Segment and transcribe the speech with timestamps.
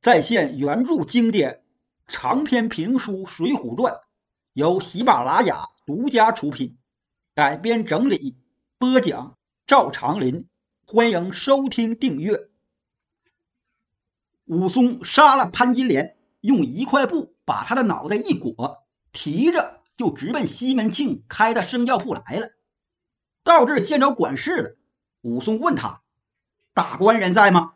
[0.00, 1.62] 再现原著经典
[2.08, 3.92] 长篇评书《水浒传》，
[4.54, 6.78] 由喜马拉雅独家出品，
[7.34, 8.34] 改编整理
[8.78, 9.36] 播讲
[9.66, 10.48] 赵长林。
[10.86, 12.48] 欢迎收听订阅。
[14.46, 22.48] 武松杀了潘金莲，用一块布把他的脑袋一裹，提着就直奔西门庆开的生药铺来了。
[23.44, 24.76] 到这儿见着管事的，
[25.20, 26.00] 武松问他
[26.72, 27.74] ：“大官人在吗？”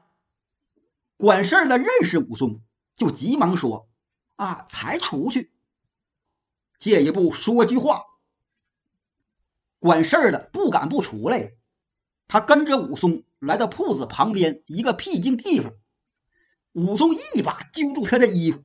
[1.17, 2.61] 管事的认识武松，
[2.97, 3.89] 就急忙说
[4.37, 5.53] ：“啊，才出去。
[6.79, 8.03] 借一步说句话。”
[9.79, 11.55] 管事的不敢不出来，
[12.27, 15.73] 他跟着武松来到铺子旁边一个僻静地方。
[16.73, 18.63] 武松一把揪住他的衣服，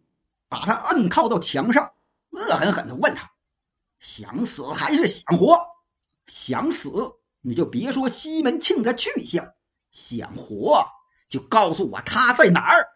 [0.48, 1.94] 把他摁靠到墙上，
[2.32, 3.32] 恶狠狠地问他
[4.00, 5.60] ：“想死还是想活？
[6.26, 6.90] 想死
[7.42, 9.54] 你就别说西门庆的去向，
[9.92, 10.86] 想活。”
[11.30, 12.90] 就告诉我他在哪儿。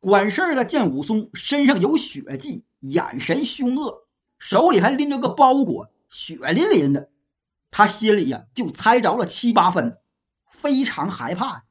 [0.00, 4.06] 管事的见武松身上有血迹，眼神凶恶，
[4.38, 7.10] 手里还拎着个包裹，血淋淋的，
[7.72, 9.98] 他心里呀就猜着了七八分，
[10.52, 11.64] 非常害怕，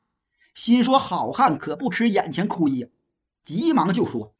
[0.53, 2.87] 心说好汉可不吃眼前亏呀，
[3.45, 4.35] 急忙就说：“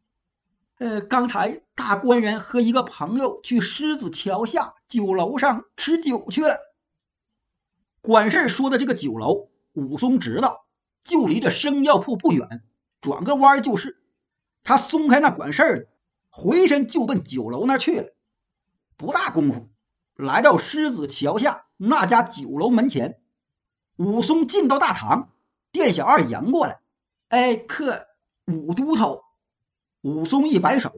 [0.80, 6.58] 呃，刚才大官人和一个朋友去狮子桥下酒楼上吃酒去了。”
[8.04, 10.67] 管事说的这个酒楼，武松知道。
[11.08, 12.64] 就离这生药铺不远，
[13.00, 14.02] 转个弯就是。
[14.64, 15.88] 他松开那管事儿的，
[16.30, 18.10] 回身就奔酒楼那去了。
[18.98, 19.70] 不大功夫，
[20.16, 23.22] 来到狮子桥下那家酒楼门前。
[23.96, 25.32] 武松进到大堂，
[25.72, 26.82] 店小二迎过来
[27.30, 28.08] ：“哎，客
[28.46, 29.24] 武都头。”
[30.02, 30.94] 武松一摆手：“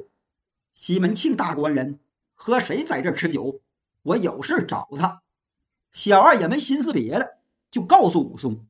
[0.73, 1.99] 西门庆大官人
[2.33, 3.61] 和谁在这吃酒？
[4.01, 5.21] 我有事找他。”
[5.93, 7.37] 小二也没心思别的，
[7.69, 8.65] 就告诉武松。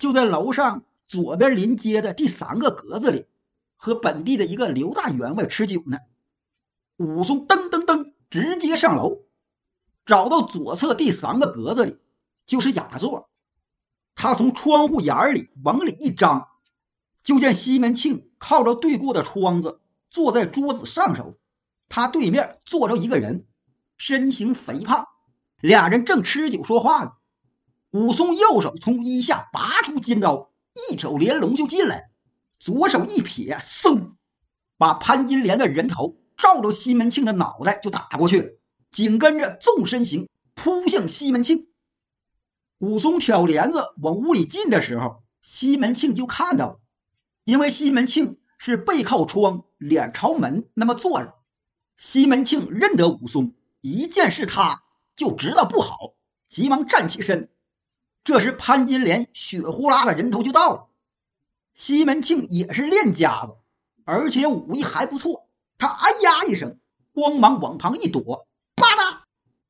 [0.00, 3.26] 就在楼上左边临街的第三个格子里，
[3.76, 5.98] 和本地的一个刘大员外吃酒呢。
[6.96, 9.18] 武松噔噔噔直接上楼，
[10.06, 11.98] 找到左侧第三个格子里，
[12.46, 13.28] 就是雅座。
[14.14, 16.48] 他从窗户眼里往里一张，
[17.22, 19.80] 就见西门庆靠着对过的窗子，
[20.10, 21.38] 坐在桌子上手。
[21.90, 23.46] 他对面坐着一个人，
[23.98, 25.06] 身形肥胖，
[25.60, 27.12] 俩人正吃酒说话呢。
[27.90, 30.52] 武松右手从衣下拔出尖刀，
[30.90, 32.10] 一挑连龙就进来，
[32.58, 34.12] 左手一撇，嗖，
[34.78, 38.60] 把潘金莲的人头照着西门庆的脑袋就打过去。
[38.92, 41.68] 紧跟着纵身形扑向西门庆。
[42.78, 46.80] 武松挑帘子往屋里进的时候，西门庆就看到，
[47.44, 51.34] 因为西门庆是背靠窗，脸朝门那么坐着。
[51.96, 54.82] 西门庆认得武松，一见是他，
[55.14, 56.14] 就知道不好，
[56.48, 57.50] 急忙站起身。
[58.22, 60.88] 这时，潘金莲血呼啦的人头就到了。
[61.74, 63.56] 西门庆也是练家子，
[64.04, 65.48] 而且武艺还不错。
[65.78, 66.78] 他哎呀一声，
[67.12, 69.18] 光芒往旁一躲，吧嗒，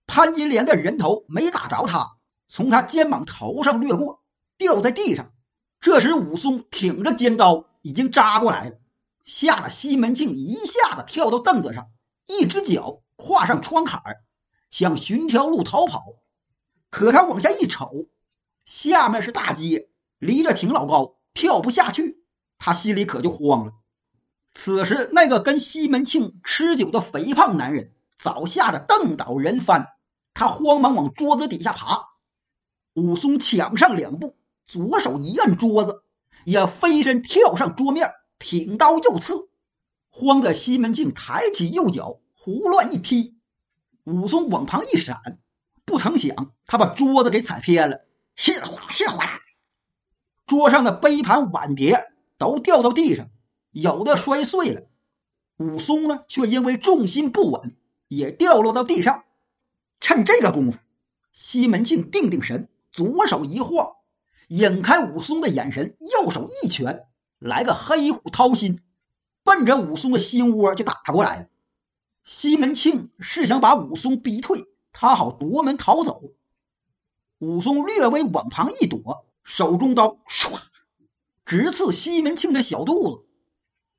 [0.08, 2.16] 潘金莲的人头没打着他，
[2.48, 4.20] 从他肩膀头上掠过，
[4.58, 5.32] 掉在地上。
[5.80, 8.76] 这时，武松挺着尖刀已经扎过来了，
[9.24, 11.88] 吓得西门庆一下子跳到凳子上，
[12.26, 14.02] 一只脚跨上窗坎
[14.70, 16.02] 想寻条路逃跑。
[16.90, 18.06] 可他往下一瞅。
[18.64, 19.88] 下面是大街，
[20.18, 22.22] 离着挺老高，跳不下去。
[22.58, 23.72] 他心里可就慌了。
[24.52, 29.86] 此时，那个跟西门庆吃酒的肥胖男人早吓得瞪倒人翻，
[30.34, 32.08] 他慌忙往桌子底下爬。
[32.94, 36.02] 武松抢上两步，左手一按桌子，
[36.44, 39.48] 也飞身跳上桌面，挺刀又刺。
[40.10, 43.36] 慌得西门庆抬起右脚胡乱一踢，
[44.04, 45.38] 武松往旁一闪，
[45.84, 48.04] 不曾想他把桌子给踩偏了。
[48.42, 49.42] 是哗是哗，
[50.46, 53.28] 桌上的杯盘碗碟都掉到地上，
[53.70, 54.86] 有的摔碎了。
[55.58, 57.76] 武松呢，却因为重心不稳，
[58.08, 59.24] 也掉落到地上。
[60.00, 60.78] 趁这个功夫，
[61.32, 63.96] 西门庆定定神，左手一晃，
[64.48, 67.04] 引开武松的眼神，右手一拳，
[67.38, 68.80] 来个黑虎掏心，
[69.44, 71.46] 奔着武松的心窝就打过来了。
[72.24, 76.22] 西门庆是想把武松逼退，他好夺门逃走。
[77.40, 80.60] 武松略微往旁一躲，手中刀唰，
[81.46, 83.24] 直刺西门庆的小肚子。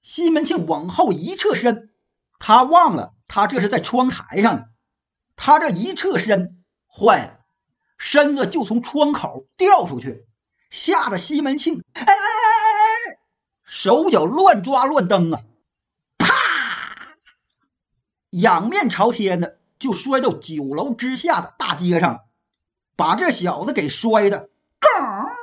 [0.04, 1.90] 西门庆往后一侧身，
[2.38, 4.70] 他忘了他这是在窗台上。
[5.36, 7.40] 他这一侧身，坏了，
[7.98, 10.28] 身子就从窗口掉出去，
[10.70, 13.18] 吓得西门庆哎哎哎哎哎，
[13.64, 15.42] 手脚乱抓乱蹬啊，
[16.20, 16.28] 啪，
[18.30, 22.20] 仰面朝天的就摔到酒楼之下的大街上。
[23.02, 25.36] 把这小子给摔的，嘎，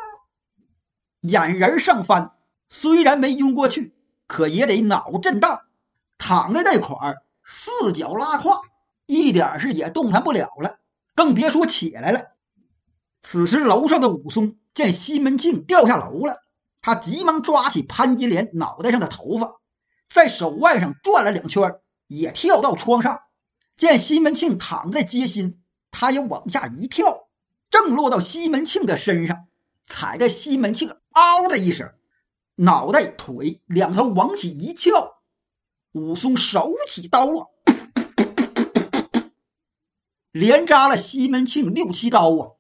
[1.23, 2.37] 眼仁上翻，
[2.69, 3.97] 虽然没晕过去，
[4.29, 5.63] 可也得脑震荡，
[6.19, 8.63] 躺在那块儿四脚拉胯，
[9.07, 10.79] 一点是也动弹不了了，
[11.17, 12.29] 更别说起来了。
[13.23, 16.45] 此时楼上的武松见西门庆掉下楼了，
[16.81, 19.57] 他急忙抓起潘金莲脑袋上的头发，
[20.09, 23.19] 在手腕上转了两圈，也跳到窗上。
[23.77, 27.28] 见西门庆躺在街心，他也往下一跳，
[27.71, 29.47] 正落到西门庆的身上，
[29.85, 31.93] 踩在西门庆“嗷”的一声，
[32.55, 35.19] 脑袋腿两头往起一翘，
[35.93, 37.51] 武松手起刀落，
[40.33, 42.53] 连扎了西门庆六七刀啊！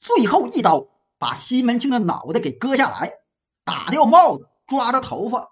[0.00, 0.88] 最后一刀
[1.18, 3.14] 把西门庆的脑袋给割下来，
[3.64, 5.50] 打掉帽子，抓着头发，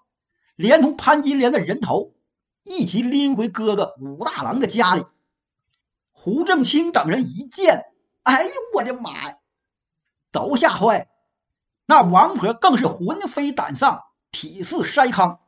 [0.55, 2.13] 连同潘金莲的人头
[2.63, 5.05] 一起拎回哥哥武大郎的家里。
[6.11, 7.85] 胡正清等人一见，
[8.23, 9.37] 哎呦我的妈呀，
[10.31, 11.09] 都吓坏。
[11.85, 15.39] 那王婆更是魂飞胆丧，体似筛糠。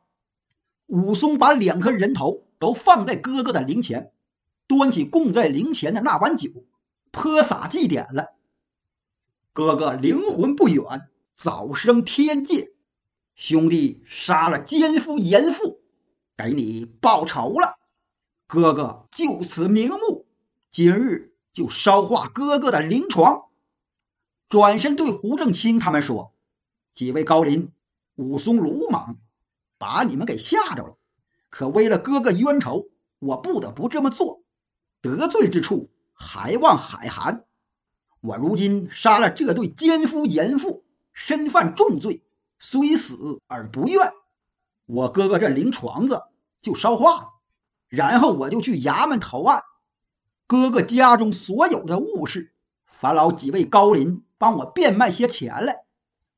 [0.86, 4.12] 武松把两颗人头都放在哥哥的灵前，
[4.66, 6.50] 端起供在灵前的那碗酒，
[7.10, 8.34] 泼洒祭奠了。
[9.52, 12.72] 哥哥灵魂不远，早生天界。
[13.34, 15.80] 兄弟杀了奸夫淫妇，
[16.36, 17.78] 给你报仇了。
[18.46, 20.26] 哥哥就此瞑目，
[20.70, 23.46] 今日就烧化哥哥的灵床。
[24.50, 26.34] 转身对胡正清他们说
[26.92, 27.72] ：“几位高邻，
[28.16, 29.16] 武松鲁莽，
[29.78, 30.98] 把你们给吓着了。
[31.48, 32.88] 可为了哥哥冤仇，
[33.20, 34.42] 我不得不这么做。
[35.00, 37.46] 得罪之处，还望海涵。”
[38.20, 42.24] 我如今杀了这对奸夫淫妇，身犯重罪，
[42.58, 44.12] 虽死而不怨。
[44.86, 46.22] 我哥哥这灵床子
[46.62, 47.28] 就烧化了，
[47.88, 49.62] 然后我就去衙门投案。
[50.46, 52.52] 哥哥家中所有的物事，
[52.86, 55.84] 烦劳几位高邻帮我变卖些钱来，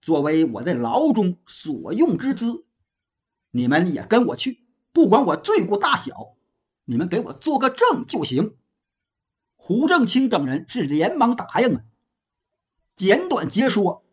[0.01, 2.65] 作为我在牢中所用之资。
[3.51, 6.37] 你们也跟我去，不管我罪过大小，
[6.85, 8.55] 你们给我做个证就行。
[9.57, 11.83] 胡正清等人是连忙答应啊。
[12.95, 14.05] 简短截说，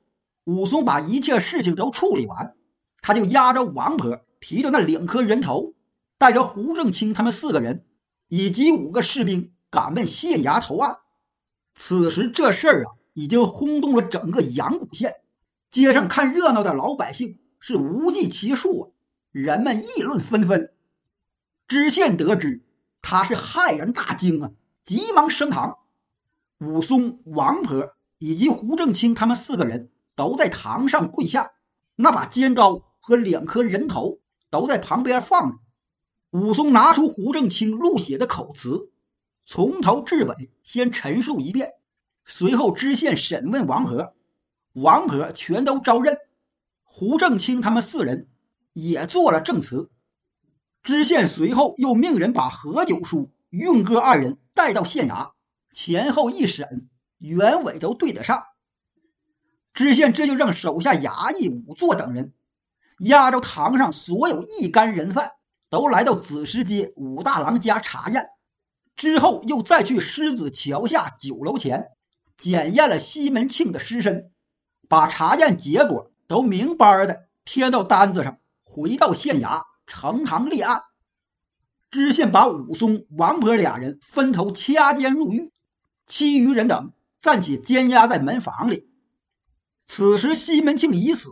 [0.45, 2.55] 武松把一切事情都处理完，
[3.01, 5.75] 他就押着王婆，提着那两颗人头，
[6.17, 7.85] 带着胡正清他们四个人
[8.27, 10.99] 以及五个士兵赶奔县衙投案。
[11.73, 15.15] 此时这事儿啊，已经轰动了整个阳谷县，
[15.71, 18.89] 街上看热闹的老百姓是无计其数啊，
[19.31, 20.71] 人们议论纷纷。
[21.67, 22.61] 知县得知，
[23.01, 24.51] 他是骇然大惊啊。
[24.85, 25.79] 急忙升堂，
[26.59, 31.53] 武松、王婆以及胡正清他们四个人都在堂上跪下，
[31.95, 34.19] 那把尖刀和两颗人头
[34.51, 35.57] 都在旁边放着。
[36.29, 38.91] 武松拿出胡正清录写的口词，
[39.45, 41.73] 从头至尾先陈述一遍，
[42.25, 44.15] 随后知县审问王婆，
[44.73, 46.17] 王婆全都招认，
[46.83, 48.27] 胡正清他们四人
[48.73, 49.89] 也做了证词。
[50.81, 54.37] 知县随后又命人把何九叔、运哥二人。
[54.55, 55.31] 带到县衙，
[55.71, 56.87] 前后一审，
[57.17, 58.43] 原委都对得上。
[59.73, 62.33] 知县这就让手下衙役仵作等人
[62.99, 65.31] 押着堂上所有一干人犯，
[65.71, 68.29] 都来到子时街武大郎家查验。
[68.95, 71.87] 之后又再去狮子桥下酒楼前
[72.37, 74.31] 检验了西门庆的尸身，
[74.87, 80.83] 把查验结果都明白的贴到单子上，回到县衙呈堂立案。
[81.91, 85.51] 知县把武松、王婆俩人分头掐监入狱，
[86.07, 88.89] 其余人等暂且监押在门房里。
[89.85, 91.31] 此时西门庆已死，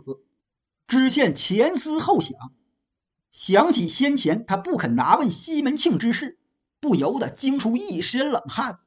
[0.86, 2.36] 知县前思后想，
[3.32, 6.38] 想起先前他不肯拿问西门庆之事，
[6.82, 8.80] 不由得惊出一身冷汗，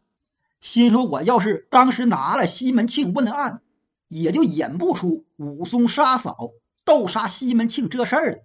[0.59, 3.61] 心说：“我要是当时拿了西门庆问案，
[4.09, 6.51] 也就演不出武松杀嫂、
[6.83, 8.37] 斗杀西门庆这事儿了。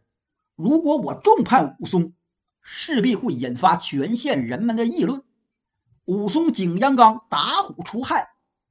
[0.54, 2.12] 如果我重判武松，”
[2.62, 5.24] 势必会引发全县人们的议论。
[6.04, 8.28] 武松景阳冈打虎除害，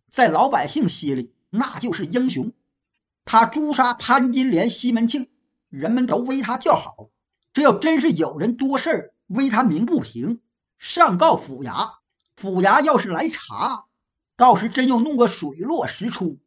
[0.10, 2.54] 在老百姓心里那就是英雄。
[3.26, 5.28] 他诛杀潘金莲、西门庆，
[5.68, 7.10] 人们都为他叫好。
[7.52, 10.40] 这要真是有人多事儿为他鸣不平，
[10.80, 11.98] 上告府衙，
[12.36, 13.86] 府衙要是来查，
[14.36, 16.40] 到时真又弄个水落石出，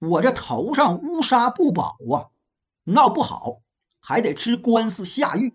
[0.00, 2.34] 我这头上乌纱不保啊！
[2.82, 3.60] 闹不好
[4.00, 5.54] 还得吃官司下狱。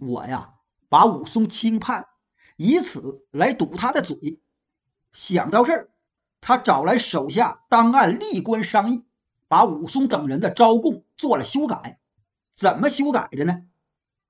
[0.00, 0.54] 我呀。
[0.90, 2.08] 把武松轻判，
[2.56, 4.40] 以此来堵他的嘴。
[5.12, 5.90] 想到这儿，
[6.40, 9.04] 他找来手下当案吏官商议，
[9.48, 12.00] 把武松等人的招供做了修改。
[12.56, 13.66] 怎么修改的呢？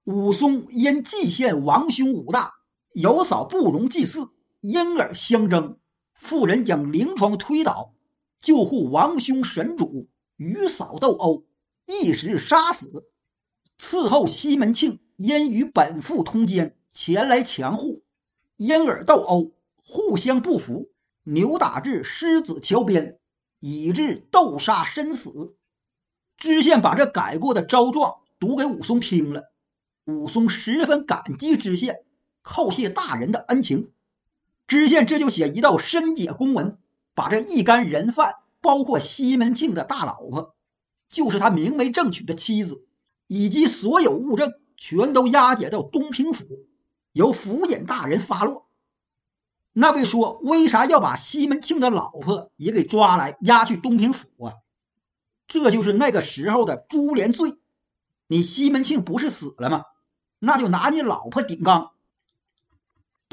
[0.02, 2.54] 武松因蓟县王兄武大
[2.92, 4.30] 有嫂不容祭祀，
[4.61, 5.78] 因而相争，
[6.14, 7.95] 妇人将灵床推倒，
[8.40, 11.45] 救护王兄神主与嫂斗殴，
[11.87, 13.04] 一时杀死，
[13.78, 18.02] 伺候西门庆因与本父通奸前来强护，
[18.57, 20.90] 因而斗殴，互相不服，
[21.23, 23.18] 扭打至狮子桥边，
[23.61, 25.54] 以致斗杀身死。
[26.37, 29.52] 知县把这改过的招状读给武松听了，
[30.04, 32.04] 武松十分感激知县，
[32.42, 33.90] 叩谢大人的恩情。
[34.66, 36.78] 知县这就写一道申解公文，
[37.14, 40.54] 把这一干人犯，包括西门庆的大老婆，
[41.09, 42.85] 就是他明媒正娶的妻子。
[43.30, 46.47] 以及所有物证全都押解到东平府，
[47.12, 48.68] 由府尹大人发落。
[49.75, 54.54] 那位说：“为啥要把西门庆的老婆也给抓来押去东平府啊？”
[55.47, 57.59] 这就是那个时候的株连罪。
[58.28, 59.85] 你西门庆不是死了吗？
[60.38, 61.90] 那就拿你老婆顶缸。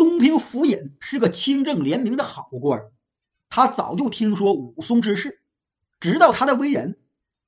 [0.06, 2.92] 东平府尹是个清正廉明的好官，
[3.50, 5.42] 他早就听说武松之事，
[6.00, 7.00] 知道他的为人。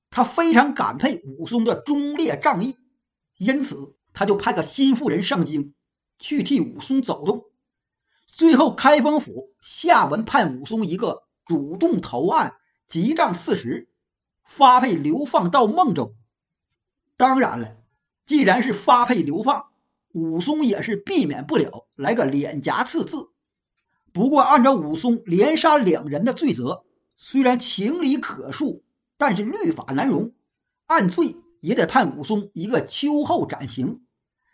[0.09, 2.75] 他非常感佩武松的忠烈仗义，
[3.37, 5.75] 因此他就派个心腹人上京，
[6.17, 7.45] 去替武松走动。
[8.25, 12.55] 最后，开封府下文判武松一个主动投案，
[12.87, 13.87] 急杖四十，
[14.43, 16.15] 发配流放到孟州。
[17.17, 17.77] 当然了，
[18.25, 19.67] 既然是发配流放，
[20.11, 23.29] 武松也是避免不了来个脸颊刺字。
[24.11, 26.85] 不过，按照武松连杀两人的罪责，
[27.15, 28.81] 虽然情理可恕。
[29.19, 30.31] 但是律法难容，
[30.85, 34.01] 按罪也得判武松一个秋后斩刑。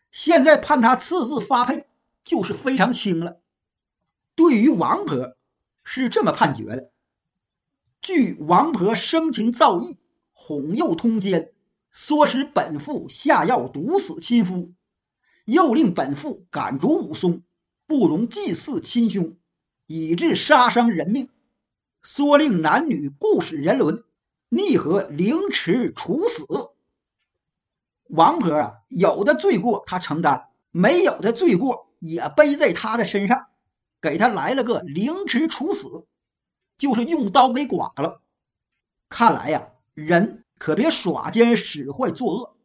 [0.10, 1.86] 现在判他刺字发配，
[2.24, 3.42] 就是非常轻了。
[4.36, 5.36] 对于王婆
[5.84, 6.92] 是这么判决的：
[8.02, 10.00] 据王婆生情造意，
[10.32, 11.52] 哄诱通奸，
[11.94, 14.72] 唆使本父下药毒死亲夫，
[15.46, 17.44] 又令本父赶逐武松，
[17.86, 19.38] 不容祭祀亲兄，
[19.88, 21.30] 以致杀伤人命，
[22.02, 24.04] 说令男女故使人伦。
[24.50, 26.46] 逆和凌迟处死，
[28.04, 33.48] 王婆啊，有的罪过他承担，没有的罪过也背在他的身上，
[34.00, 36.06] 给他来了个凌迟处死，
[36.78, 38.22] 就是用刀给剐了。
[39.10, 42.56] 看来呀，人可别耍奸使坏作恶，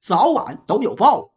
[0.00, 1.34] 早晚都有报。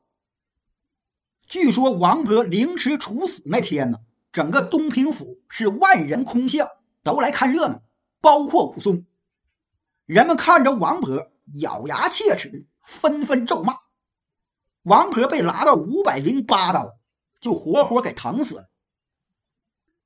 [1.47, 3.99] 据说王婆凌迟处死那天呢，
[4.33, 6.67] 整个东平府是万人空巷，
[7.03, 7.81] 都来看热闹，
[8.19, 9.05] 包括武松。
[10.05, 13.77] 人们看着王婆咬牙切齿，纷纷咒骂。
[14.81, 16.97] 王婆被拉到五百零八刀，
[17.39, 18.69] 就活活给疼死了。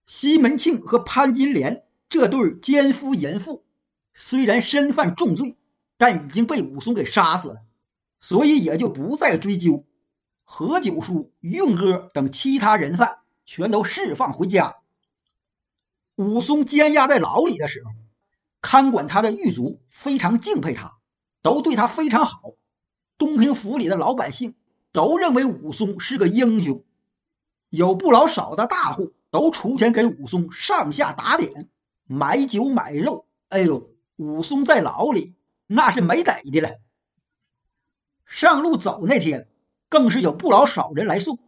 [0.07, 3.65] 西门庆和潘金莲这对奸夫淫妇，
[4.13, 5.57] 虽然身犯重罪，
[5.97, 7.61] 但已经被武松给杀死了，
[8.19, 9.85] 所以也就不再追究。
[10.51, 14.77] 何九叔、用哥等其他人犯全都释放回家。
[16.15, 17.91] 武松监押在牢里的时候。
[18.61, 20.97] 看管他的狱卒非常敬佩他，
[21.41, 22.55] 都对他非常好。
[23.17, 24.55] 东平府里的老百姓
[24.91, 26.83] 都认为武松是个英雄，
[27.69, 31.69] 有不老少的大户都出钱给武松上下打点，
[32.05, 33.27] 买酒买肉。
[33.47, 35.35] 哎呦，武松在牢里
[35.67, 36.81] 那是没得的了。
[38.25, 39.47] 上路走那天，
[39.89, 41.39] 更是有不老少人来送，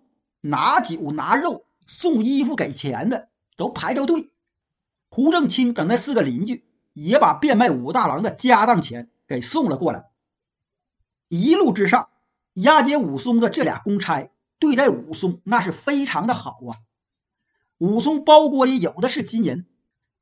[0.42, 4.32] 拿酒拿肉送衣服给钱的都排着队。
[5.10, 6.66] 胡正清等那四个邻居。
[6.94, 10.10] 也把变卖武大郎的家当钱给送了过来。
[11.30, 12.10] 一路之上，
[12.56, 14.30] 押解武松的这俩公差
[14.60, 16.84] 对待武松那是非常的好啊。
[17.78, 19.66] 武松包裹里有的是金银，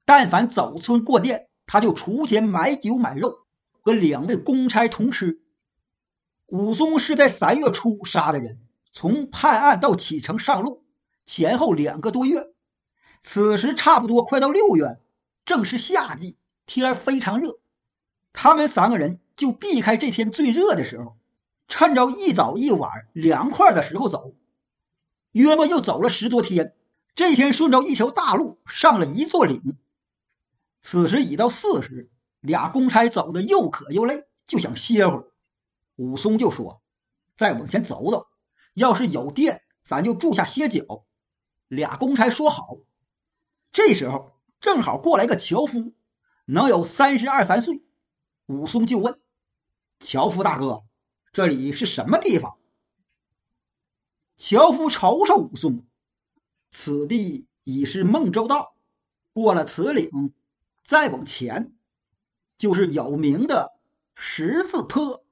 [0.06, 3.40] 但凡走村过店，他就出钱买酒买肉，
[3.82, 5.42] 和两位公差同吃。
[6.50, 8.60] 武松是在三月初杀的人，
[8.92, 10.84] 从判案到启程上路，
[11.26, 12.48] 前后两个多月。
[13.22, 15.00] 此时差不多快到六月，
[15.46, 16.38] 正是夏季。
[16.66, 17.58] 天非常热，
[18.32, 21.18] 他们三个人就避开这天最热的时候，
[21.68, 24.36] 趁着一早一晚凉快的时候走。
[25.32, 26.76] 约莫又走了十多天，
[27.16, 29.78] 这天顺着一条大路上了一座岭。
[30.84, 35.26] 此时已到巳时，俩公差走的又渴又累，就想歇会儿。
[36.00, 36.82] 武松就说
[37.36, 38.28] ：“再往前走走，
[38.74, 41.06] 要是有店，咱就住下歇脚。”
[41.68, 42.78] 俩公差说好。
[43.74, 45.94] 这时候正好过来个樵夫。
[46.46, 47.84] 能有三十二三岁，
[48.46, 49.20] 武松就问
[50.00, 50.84] ：“樵夫大哥，
[51.34, 52.58] 这里是什么地方？”
[54.38, 55.86] 樵夫瞅瞅武松
[56.72, 58.74] ：“此地已是孟州道，
[59.34, 60.34] 过了此岭，
[60.86, 61.74] 再往前，
[62.58, 63.74] 就是有名的
[64.16, 65.26] 十字坡。”